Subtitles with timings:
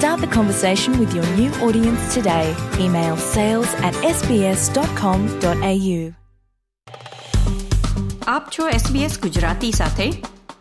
[0.00, 2.46] Start the conversation with your new audience today.
[2.78, 6.00] Email sales at sbs.com.au.
[8.26, 10.06] આપ છો SBS Gujarati સાથે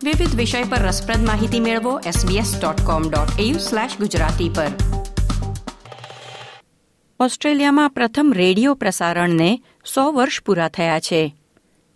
[0.03, 3.49] વિવિધ વિષય પર રસપ્રદ માહિતી મેળવો sbs.com.au
[3.99, 4.71] ગુજરાતી પર
[7.19, 9.51] ઓસ્ટ્રેલિયામાં પ્રથમ રેડિયો પ્રસારણને
[9.93, 11.21] સો વર્ષ પૂરા થયા છે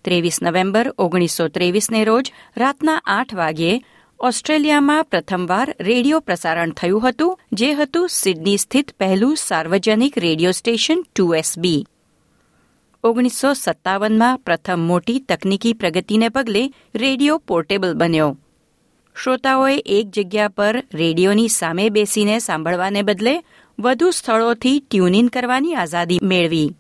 [0.06, 2.26] ત્રેવીસ નવેમ્બર ઓગણીસો ત્રેવીસને રોજ
[2.58, 3.76] રાતના આઠ વાગ્યે
[4.24, 11.34] ઓસ્ટ્રેલિયામાં પ્રથમવાર રેડિયો પ્રસારણ થયું હતું, જે હતું સિડની સ્થિત પહેલું સાર્વજનિક રેડિયો સ્ટેશન ટુ
[11.34, 11.86] એસબી
[13.04, 18.38] ઓગણીસો સત્તાવનમાં પ્રથમ મોટી તકનીકી પ્રગતિને પગલે રેડિયો પોર્ટેબલ બન્યો.
[19.24, 23.44] શ્રોતાઓએ એક જગ્યા પર રેડિયોની સામે બેસીને સાંભળવાને બદલે
[23.80, 26.76] વધુ સ્થળોથી ટ્યુન ઇન કરવાની આઝાદી મેળવી.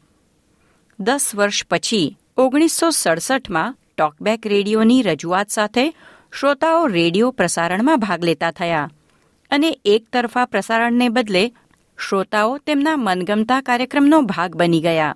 [0.99, 5.93] દસ વર્ષ પછી, ઓગણીસો સડસઠમાં ટોકબેક રેડિયોની રજૂઆત સાથે
[6.39, 8.89] શ્રોતાઓ રેડિયો પ્રસારણમાં ભાગ લેતા થયા.
[9.51, 11.51] અને એક તરફા પ્રસારણને બદલે
[12.07, 15.15] શ્રોતાઓ તેમના મનગમતા કાર્યક્રમનો ભાગ બની ગયા.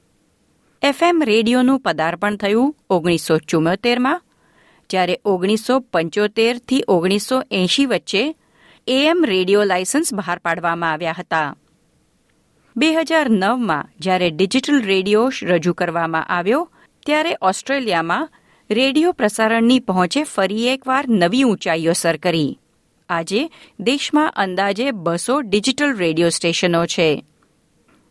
[0.81, 4.21] એફએમ રેડિયોનું પદાર્પણ થયું ઓગણીસો ચુમ્મોતેરમાં
[4.89, 8.35] જ્યારે ઓગણીસો પંચોતેરથી ઓગણીસો એંશી વચ્ચે
[8.87, 11.55] એએમ રેડિયો લાયસન્સ બહાર પાડવામાં આવ્યા હતા.
[12.75, 16.71] બે હજાર નવમાં જ્યારે ડિજિટલ રેડિયો રજૂ કરવામાં આવ્યો,
[17.05, 18.29] ત્યારે ઓસ્ટ્રેલિયામાં
[18.69, 22.59] રેડિયો પ્રસારણની પહોંચે ફરી એકવાર નવી ઊંચાઈઓ સર કરી.
[23.09, 27.25] આજે દેશમાં અંદાજે બસો ડિજિટલ રેડિયો સ્ટેશનો છે.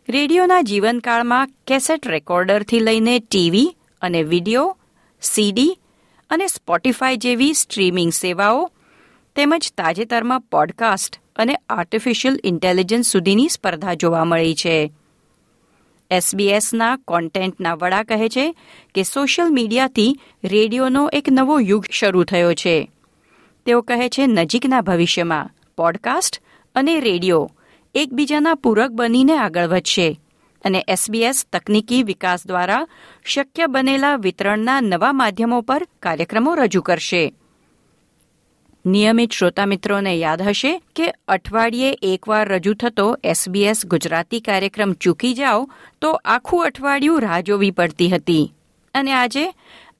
[0.09, 4.77] રેડિયોના જીવનકાળમાં કેસેટ રેકોર્ડરથી લઈને ટીવી અને વિડિયો,
[5.21, 5.79] સીડી
[6.29, 8.71] અને સ્પોટિફાય જેવી સ્ટ્રીમિંગ સેવાઓ,
[9.35, 14.91] તેમજ તાજેતરમાં પોડકાસ્ટ અને આર્ટિફિશિયલ ઇન્ટેલિજન્સ સુધીની સ્પર્ધા જોવા મળી છે.
[16.11, 18.55] એસબીએસના કોન્ટેન્ટના વડા કહે છે
[18.95, 22.91] કે સોશિયલ મીડિયાથી રેડિયોનો એક નવો યુગ શરૂ થયો છે.
[23.65, 26.41] તેઓ કહે છે, નજીકના ભવિષ્યમાં પોડકાસ્ટ
[26.75, 27.51] અને રેડિયો
[27.95, 30.19] એકબીજાના પૂરક બનીને આગળ વધશે
[30.65, 32.87] અને એસબીએસ તકનીકી વિકાસ દ્વારા
[33.25, 37.33] શક્ય બનેલા વિતરણના નવા માધ્યમો પર કાર્યક્રમો રજૂ કરશે.
[38.87, 45.65] નિયમિત શ્રોતા મિત્રોને યાદ હશે કે અઠવાડિયે એકવાર રજૂ થતો એસબીએસ ગુજરાતી કાર્યક્રમ ચૂકી જાઓ
[46.01, 48.53] તો આખું અઠવાડિયું રાહ જોવી પડતી હતી.
[48.93, 49.43] અને આજે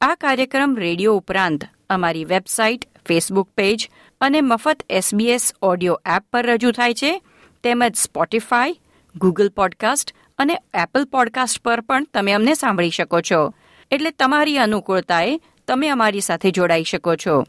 [0.02, 3.90] આ કાર્યક્રમ રેડિયો ઉપરાંત અમારી વેબસાઇટ ફેસબુક પેજ
[4.22, 7.22] અને મફત એસબીએસ ઓડિયો એપ પર રજૂ થાય છે,
[7.64, 8.76] તેમજ સ્પોટીફાય
[9.16, 13.54] ગૂગલ પોડકાસ્ટ અને એપલ પોડકાસ્ટ પર પણ તમે અમને સાંભળી શકો છો.
[13.92, 17.44] એટલે તમારી અનુકૂળતાએ તમે અમારી સાથે જોડાઈ શકો છો.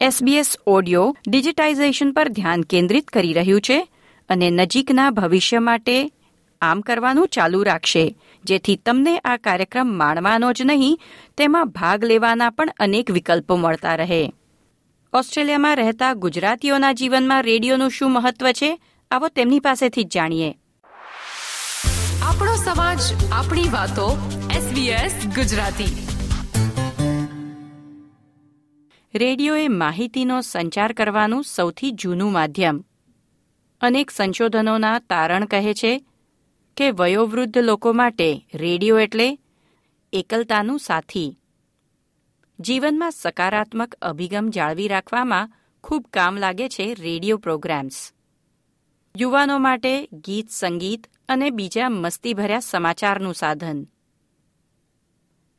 [0.00, 3.88] એસબીએસ ઓડિયો ડિજિટાઇઝેશન પર ધ્યાન કેન્દ્રિત કરી રહ્યું છે
[4.28, 6.12] અને નજીકના ભવિષ્ય માટે
[6.60, 8.16] આમ કરવાનું ચાલુ રાખશે.
[8.44, 11.00] જેથી તમને આ કાર્યક્રમ માણવાનો જ નહીં,
[11.36, 14.32] તેમાં ભાગ લેવાના પણ અનેક વિકલ્પો મળતા રહે.
[15.12, 18.80] ઓસ્ટ્રેલિયામાં રહેતા ગુજરાતીઓના જીવનમાં રેડિયોનું શું મહત્વ છે,
[19.10, 20.58] આવો તેમની પાસેથી જ જાણીએ.
[22.22, 23.00] આપણો સમાજ,
[23.32, 24.18] આપણી વાતો
[24.56, 26.17] એસબીએસ ગુજરાતી.
[29.14, 32.84] રેડિયો એ માહિતીનો સંચાર કરવાનું સૌથી જૂનું માધ્યમ.
[33.80, 36.04] અનેક સંશોધનોના તારણ કહે છે
[36.76, 39.38] કે વયોવૃદ્ધ લોકો માટે રેડિયો એટલે
[40.12, 41.38] એકલતાનું સાથી.
[42.60, 45.52] જીવનમાં સકારાત્મક અભિગમ જાળવી રાખવામાં
[45.84, 48.12] ખૂબ કામ લાગે છે રેડિયો પ્રોગ્રામ્સ.
[49.18, 53.88] યુવાનો માટે ગીત, સંગીત અને બીજા મસ્તીભર્યા સમાચારનું સાધન.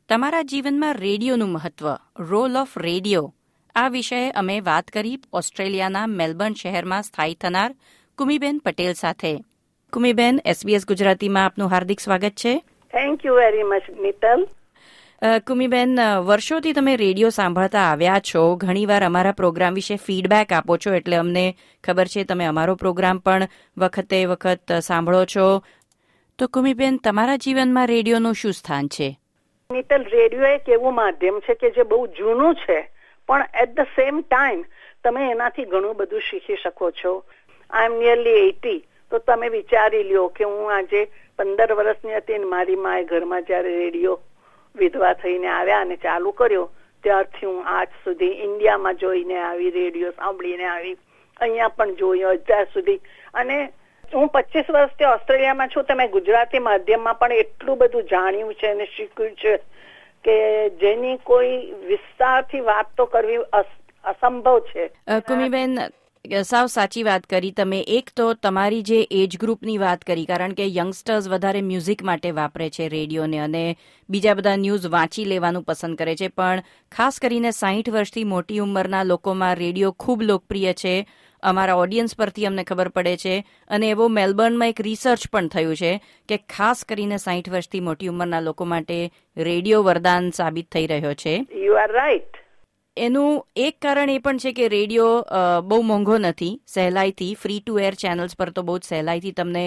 [0.08, 3.34] તમારા જીવનમાં રેડિયોનું મહત્વ રોલ ઓફ રેડિયો
[3.76, 7.74] આ વિષયે અમે વાત કરી ઓસ્ટ્રેલિયાના મેલબર્ન શહેરમાં સ્થાયી થનાર
[8.18, 9.32] કુમીબેન પટેલ સાથે.
[9.92, 12.58] કુમીબેન એસબીએસ ગુજરાતીમાં આપનું હાર્દિક સ્વાગત છે.
[12.92, 14.46] Thank you very much Nital
[15.46, 18.56] Kumiben વર્ષોથી તમે રેડિયો સાંભળતા આવ્યા છો.
[18.56, 23.48] ઘણીવાર અમારા પ્રોગ્રામ વિશે ફીડબેક આપો છો એટલે અમને ખબર છે તમે અમારો પ્રોગ્રામ પણ
[23.78, 25.62] વખતે વખત સાંભળો છો.
[26.38, 29.18] તો કુમીબેન તમારા જીવનમાં રેડિયોનું શું સ્થાન છે?
[29.70, 32.99] નીતલ રેડિયો એક એવું માધ્યમ છે કે જે બહુ જૂનું છે.
[33.30, 34.62] પણ એટ ધ સેમ ટાઈમ
[35.04, 37.12] તમે એનાથી ઘણું બધું શીખી શકો છો.
[37.70, 38.78] આઈ એમ નિયરલી એટી
[39.12, 41.02] તો તમે વિચારી લ્યો કે હું આજે
[41.38, 44.20] પંદર વર્ષની હતી મારી માએ ઘરમાં જ્યારે રેડિયો
[44.76, 46.70] વિધવા થઈને આવ્યા અને ચાલુ કર્યો,
[47.04, 50.96] ત્યારથી હું આજ સુધી ઇન્ડિયામાં જોઈને આવી, રેડિયો સાંભળીને આવી,
[51.40, 53.00] અહીંયા પણ જોયો અત્યાર સુધી.
[53.34, 53.72] અને
[54.14, 59.34] હું પચીસ વર્ષથી ઓસ્ટ્રેલિયામાં છું, તમે ગુજરાતી માધ્યમમાં પણ એટલું બધું જાણ્યું છે અને શીખ્યું
[59.34, 59.60] છે.
[60.24, 60.36] કે
[60.80, 61.54] જેની કોઈ
[61.86, 63.38] વિસ્તારથી વાત તો કરવી
[64.04, 64.84] અસંભવ છે.
[65.28, 65.78] કુમીબેન
[66.42, 67.78] સાવ સાચી વાત કરી તમે.
[67.88, 72.68] એક તો તમારી જે એજ ગ્રુપની વાત કરી, કારણ કે યંગસ્ટર્સ વધારે મ્યુઝિક માટે વાપરે
[72.70, 73.64] છે રેડિયોને અને
[74.10, 76.28] બીજા બધા ન્યૂઝ વાંચી લેવાનું પસંદ કરે છે.
[76.28, 76.62] પણ
[76.92, 80.94] ખાસ કરીને સાહીઠ વર્ષથી મોટી ઉંમરના લોકોમાં રેડિયો ખૂબ લોકપ્રિય છે.
[81.42, 83.34] અમારા ઓડિયન્સ પરથી અમને ખબર પડે છે
[83.68, 85.92] અને એવો મેલબર્નમાં એક રિસર્ચ પણ થયું છે
[86.28, 88.98] કે ખાસ કરીને સાહીઠ વર્ષથી મોટી ઉંમરના લોકો માટે
[89.36, 91.34] રેડિયો વરદાન સાબિત થઈ રહ્યો છે.
[91.54, 92.36] યુ આર રાઈટ
[92.96, 95.24] એનું એક કારણ એ પણ છે કે રેડિયો
[95.62, 99.64] બહુ મોંઘો નથી સહેલાઈથી ફ્રી ટુ એર ચેનલ્સ પર તો બહુ જ સહેલાઈથી તમને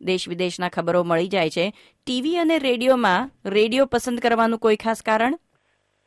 [0.00, 1.66] દેશ વિદેશના ખબરો મળી જાય છે.
[1.70, 5.38] ટીવી અને રેડિયોમાં રેડિયો પસંદ કરવાનું કોઈ ખાસ કારણ?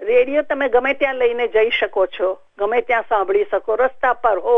[0.01, 2.27] રેડિયો તમે ગમે ત્યાં લઈને જઈ શકો છો
[2.59, 4.57] ગમે ત્યાં સાંભળી શકો રસ્તા પર હો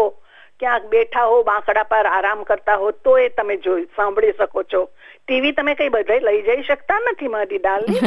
[0.59, 4.81] ક્યાંક બેઠા હો, બાંકડા પર આરામ કરતા હો તો એ તમે જોઈ, સાંભળી શકો છો.
[5.27, 7.99] ટીવી તમે કઈ બધે લઈ જઈ શકતા નથી, મારી ડાલની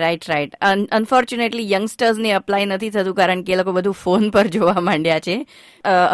[0.00, 0.54] રાઈટ રાઈટ
[0.98, 5.36] અનફોર્ચ્યુનેટલી યંગસ્ટર્સને અપ્લાય નથી થતું કારણ કે એ લોકો બધું ફોન પર જોવા માંડ્યા છે.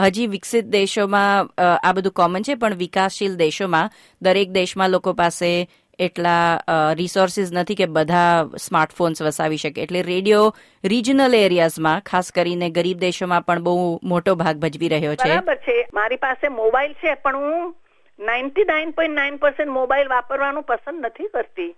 [0.07, 3.93] હજી વિકસિત દેશોમાં આ બધું કોમન છે, પણ વિકાસશીલ દેશોમાં
[4.23, 5.51] દરેક દેશમાં લોકો પાસે
[5.99, 9.83] એટલા રિસોર્સિસ નથી કે બધા સ્માર્ટફોન્સ વસાવી શકે.
[9.83, 10.55] એટલે રેડિયો
[10.85, 15.29] રિજનલ એરિયાઝમાં ખાસ કરીને ગરીબ દેશોમાં પણ બહુ મોટો ભાગ ભજવી રહ્યો છે.
[15.29, 15.77] બરાબર છે.
[15.95, 17.75] મારી પાસે મોબાઈલ છે પણ હું
[18.19, 21.75] ninety nine point nine percent mobile વાપરવાનું પસંદ નથી કરતી.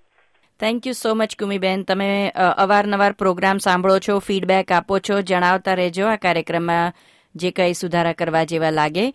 [0.61, 1.83] Thank you so much Kumiben.
[1.83, 6.07] તમે અવારનવાર પ્રોગ્રામ સાંભળો છો ફીડબેક આપો છો જણાવતા રહેજો.
[6.07, 6.93] આ કાર્યક્રમમાં
[7.35, 9.11] જે કઈ સુધારા કરવા જેવા લાગે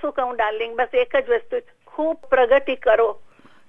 [0.00, 1.56] શું કહું ડાર્લિંગ બસ એક જ વસ્તુ.
[1.86, 3.08] ખૂબ પ્રગતિ કરો.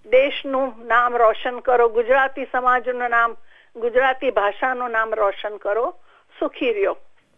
[0.05, 3.35] દેશનું નામ રોશન કરો ગુજરાતી સમાજનું નામ
[3.75, 5.95] ગુજરાતી ભાષાનું નામ રોશન કરો.
[6.39, 6.97] સુખી રહ્યો.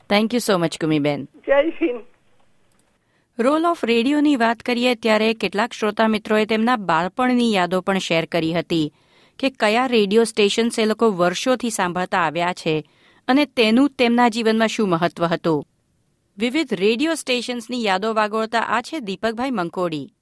[0.10, 2.01] Thank you so much Kumiben Jai Hind.
[3.39, 8.54] Role of રેડિયોની વાત કરીએ ત્યારે કેટલાક શ્રોતા મિત્રોએ તેમના બાળપણની યાદો પણ શેર કરી
[8.54, 8.94] હતી
[9.39, 12.89] કે કયા રેડિયો સ્ટેશન્સ એ લોકો વર્ષોથી સાંભળતા આવ્યા છે
[13.27, 15.68] અને તેનું તેમના જીવનમાં શું મહત્વ હતું.
[16.38, 20.13] વિવિધ રેડિયો સ્ટેશન્સની યાદો વાગોળતા આ છે દીપકભાઈ મંકોડી.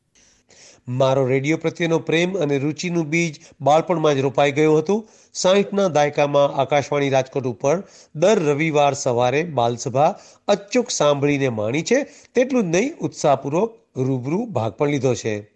[0.87, 5.09] મારો રેડિયો પ્રત્યેનો પ્રેમ અને રુચિનું બીજ બાળપણમાં જ રોપાઈ ગયું હતું.
[5.33, 7.83] સાહીઠના દાયકામાં આકાશવાણી રાજકોટ ઉપર
[8.15, 12.03] દર રવિવાર સવારે બાલસભા અચૂક સાંભળીને માણી છે,
[12.35, 15.51] તેટલું જ નહીં, ઉત્સાહપૂર્વક રૂબરૂ ભાગ પણ લીધો છે.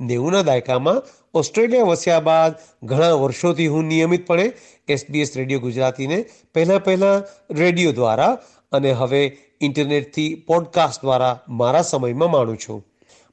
[0.00, 1.02] નેવુંના દાયકામાં
[1.34, 2.54] ઓસ્ટ્રેલિયા વસ્યા બાદ
[2.86, 4.52] ઘણા વર્ષોથી હું નિયમિતપણે
[4.88, 6.24] એસબીએસ રેડિયો ગુજરાતીને
[6.54, 7.22] પહેલાં પહેલાં
[7.54, 8.38] રેડિયો દ્વારા
[8.72, 12.89] અને હવે ઇન્ટરનેટથી પોડકાસ્ટ દ્વારા મારા સમયમાં માણું છું.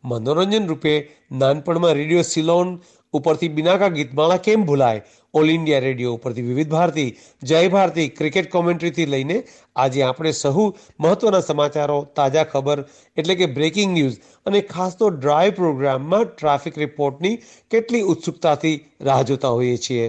[0.10, 0.94] મનોરંજન રૂપે
[1.42, 2.74] નાનપણમાં રેડિયો સિલોન
[3.14, 5.04] ઉપરથી બિનાકા ગીતમાળા કેમ ભૂલાય?
[5.34, 7.10] ઓલ ઇન્ડિયા રેડિયો ઉપરથી વિવિધ ભારતી,
[7.44, 9.38] જય ભારતી ક્રિકેટ કોમેન્ટ્રીથી લઈને
[9.76, 10.64] આજે આપણે સહુ
[11.00, 12.80] મહત્વના સમાચારો, તાજા ખબર,
[13.18, 17.36] એટલે કે બ્રેકિંગ ન્યૂઝ અને ખાસ તો ડ્રાઈવ પ્રોગ્રામમાં ટ્રાફિક રિપોર્ટની
[17.72, 20.08] કેટલી ઉત્સુકતાથી રાહ જોતા હોઈએ છીએ.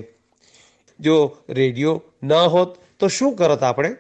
[1.01, 1.17] જો
[1.51, 3.93] રેડિયો ન હોત તો શું કરત આપણે?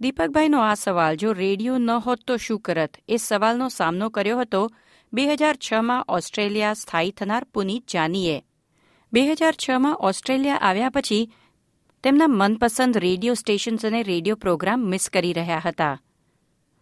[0.00, 3.02] દીપકભાઈનો આ સવાલ, જો રેડિયો ન હોત તો શું કરત?
[3.08, 4.62] એ સવાલનો સામનો કર્યો હતો
[5.12, 8.44] બે હજાર છમાં ઓસ્ટ્રેલિયા સ્થાયી થનાર પુનીત જાનીએ.
[9.12, 11.32] બે હજાર છમાં ઓસ્ટ્રેલિયા આવ્યા પછી
[12.02, 15.98] તેમના મનપસંદ રેડિયો સ્ટેશન્સ અને રેડિયો પ્રોગ્રામ મિસ કરી રહ્યા હતા.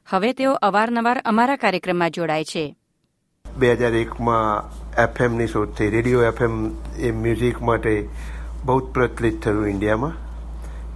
[0.09, 2.77] હવે તેઓ અવારનવાર અમારા કાર્યક્રમમાં જોડાય છે.
[3.57, 5.91] બે હજાર એકમાં એફએમની શોધ થઈ.
[5.91, 8.09] રેડિયો એફએમ એ મ્યુઝિક માટે
[8.65, 10.13] બહુ જ પ્રચલિત થયું ઇન્ડિયામાં.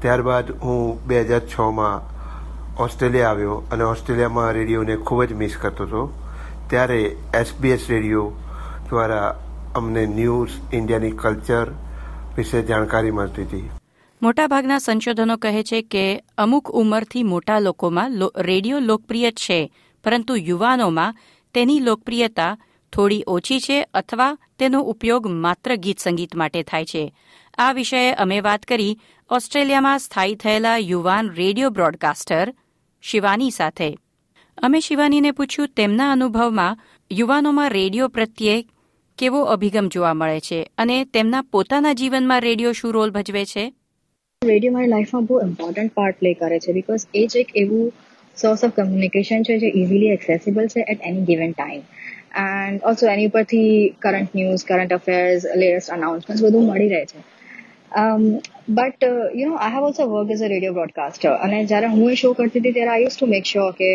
[0.01, 2.17] ત્યારબાદ હું બે હજાર છમાં
[2.77, 6.26] ઓસ્ટ્રેલિયા આવ્યો અને ઓસ્ટ્રેલિયામાં રેડિયોને ખૂબ જ મિસ કરતો હતો.
[6.71, 8.33] ત્યારે એસબીએસ રેડિયો
[8.89, 9.35] દ્વારા
[9.75, 11.71] અમને ન્યૂઝ, ઇન્ડિયાની કલ્ચર
[12.37, 13.71] વિશે જાણકારી મળતી હતી.
[14.23, 19.73] મોટાભાગના સંશોધનો કહે છે કે અમુક ઉંમરથી મોટા લોકોમાં રેડિયો લોકપ્રિય છે,
[20.05, 21.17] પરંતુ યુવાનોમાં
[21.55, 22.59] તેની લોકપ્રિયતા
[22.93, 27.15] થોડી ઓછી છે અથવા તેનો ઉપયોગ માત્ર ગીત સંગીત માટે થાય છે.
[27.59, 28.99] આ વિષયે અમે વાત કરી
[29.31, 32.55] ઓસ્ટ્રેલિયામાં સ્થાયી થયેલા યુવાન રેડિયો બ્રોડકાસ્ટર
[33.03, 33.97] શિવાની સાથે.
[34.59, 36.79] અમે શિવાનીને પૂછ્યું, તેમના અનુભવમાં
[37.11, 38.57] યુવાનોમાં રેડિયો પ્રત્યે
[39.19, 43.65] કેવો અભિગમ જોવા મળે છે અને તેમના પોતાના જીવનમાં રેડિયો શું રોલ ભજવે છે?
[44.43, 47.85] રેડિયો મારી લાઈફમાં બહુ ઇમ્પોર્ટન્ટ પાર્ટ પ્લે કરે છે બિકોઝ એ જ એક એવું
[48.37, 51.83] સોર્સ ઓફ કમ્યુનિકેશન છે જે ઇઝીલી એક્સેસિબલ છે at any given time
[52.43, 53.71] and also એની ઉપરથી
[54.01, 57.19] current news current affairs latest announcement બધું મળી રહે છે.
[58.71, 59.03] But
[59.35, 62.35] you know I have also work as a radio broadcaster અને જ્યારે હું એ શો
[62.35, 63.91] કરતી હતી ત્યારે I use to make sure કે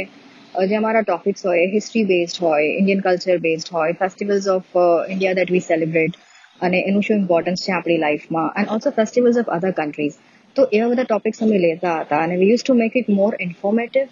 [0.55, 4.77] જે અમારા ટોપિક્સ હોય હિસ્ટ્રી બેઝડ હોય ઇન્ડિયન કલ્ચર બેઝડ હોય festivals of
[5.10, 6.20] India that we celebrate
[6.62, 10.13] અને એનું શું ઇમ્પોર્ટન્સ છે આપણી લાઈફમાં and also festivals of other countries
[10.55, 14.08] તો એવા બધા ટોપિક્સ અમે લેતા હતા, અને we use to make it more informative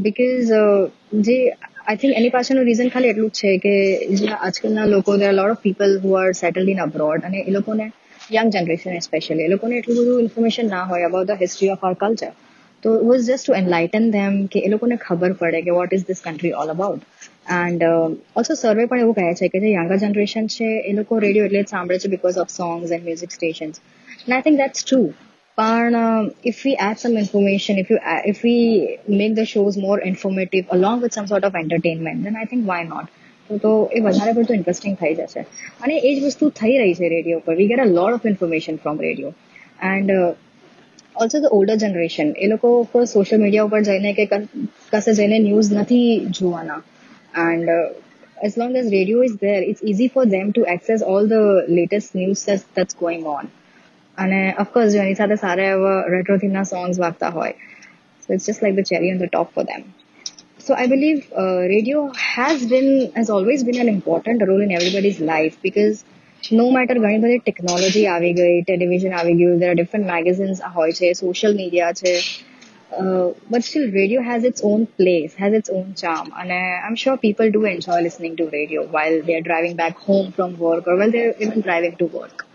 [0.00, 0.52] because
[1.20, 1.38] જે
[1.86, 3.74] આઈ થિંક એની પાછળનું રીઝન ખાલી એટલું જ છે કે
[4.14, 7.92] જે આજકાલના લોકો there lot of people who are settled in abroad અને એ લોકોને
[8.32, 11.94] યંગ જનરેશન સ્પેશિયલી એ લોકોને એટલું બધું ઇન્ફોર્મેશન ના હોય about the history of our
[11.94, 12.32] culture
[12.84, 16.06] તો it was just to enlighten them કે એ લોકોને ખબર પડે કે what is
[16.06, 20.50] this country all about and also survey પણ એવું કહે છે કે જે યંગર જનરેશન
[20.54, 23.82] છે એ લોકો રેડિયો એટલે જ સાંભળે છે because of songs and music stations
[24.16, 25.00] and I think that's true
[25.58, 30.72] પણ if we add some information if you if we make the shows more informative
[30.78, 33.12] along with some sort of entertainment then I think why not
[33.50, 35.40] તો તો એ વધારે પડતું interesting થઈ જશે
[35.82, 38.80] અને એ જ વસ્તુ થઈ રહી છે રેડિયો પર we get a lot of information
[38.82, 39.32] from radio
[39.88, 40.12] and
[41.16, 42.70] also the older generation એ લોકો
[43.08, 44.24] સોશિયલ મીડિયા ઉપર જઈને કે
[44.92, 46.80] કશે જઈને ન્યૂઝ નથી જોવાના
[47.44, 47.68] and
[48.38, 52.14] as long as radio is there, it's easy for them to access all the latest
[52.14, 53.52] news that's, that's going on.
[54.18, 57.54] અને of course જો એની સાથે સારા એવા રેટ્રો થીમના સોંગ્સ વાગતા હોય
[58.22, 59.86] so it's just like the cherry on the top for them
[60.66, 61.18] so I believe
[61.72, 66.04] radio has been has always been an important role in everybody's life because
[66.52, 70.92] no matter ઘણી બધી technology આવી ગઈ television આવી ગયું there are different magazines હોય
[70.92, 72.12] છે social media છે
[72.92, 76.96] uh, but still radio has its own place has its own charm and uh, i'm
[76.96, 80.96] sure people do enjoy listening to radio while they're driving back home from work or
[80.96, 82.46] while they're even driving to work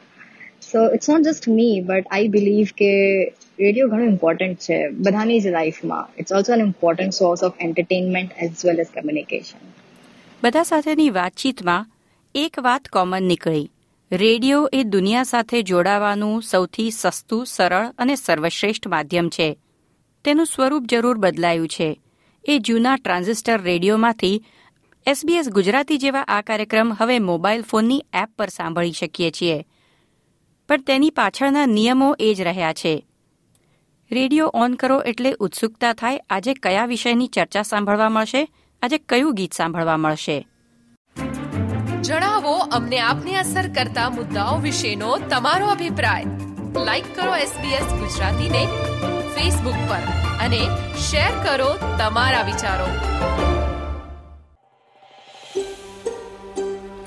[0.61, 2.91] so it's not just me but i believe કે
[3.59, 8.63] radio ઘણું important છે બધાની જ લાઈફમાં it's also an important source of entertainment as
[8.69, 9.65] well as communication
[10.43, 11.89] બધા સાથેની વાતચીતમાં
[12.35, 13.67] એક વાત કોમન નીકળી
[14.11, 19.59] રેડિયો એ દુનિયા સાથે જોડાવાનું સૌથી સસ્તું, સરળ અને સર્વશ્રેષ્ઠ માધ્યમ છે.
[20.25, 22.01] તેનું સ્વરૂપ જરૂર બદલાયું છે.
[22.45, 24.43] એ જૂના ટ્રાન્ઝિસ્ટર રેડિયોમાંથી
[25.05, 29.65] એસબીએસ ગુજરાતી જેવા આ કાર્યક્રમ હવે મોબાઈલ ફોનની એપ પર સાંભળી શકીએ છીએ.
[30.69, 33.05] પણ તેની પાછળના નિયમો એ જ રહ્યા છે.
[34.11, 36.19] રેડિયો ઓન કરો એટલે ઉત્સુકતા થાય.
[36.29, 38.47] આજે કયા વિષયની ચર્ચા સાંભળવા મળશે?
[38.81, 40.47] આજે કયું ગીત સાંભળવા મળશે?
[42.01, 46.23] જણાવો અમને આપને અસર કરતા મુદ્દાઓ વિશેનો તમારો અભિપ્રાય.
[46.85, 48.67] લાઈક કરો એસબીએસ ગુજરાતીને
[49.35, 49.97] ફેસબુક પર
[50.39, 50.59] અને
[50.97, 52.87] શેર કરો તમારા વિચારો.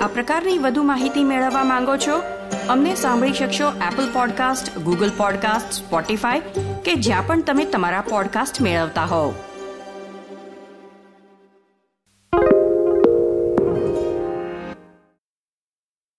[0.00, 2.22] આ પ્રકારની વધુ માહિતી મેળવવા માંગો છો?
[2.68, 6.40] અમને સાંભળી શકશો Apple podcast Google podcast Spotify
[6.84, 9.34] કે જ્યાં પણ તમે તમારા પોડકાસ્ટ મેળવતા હોવ.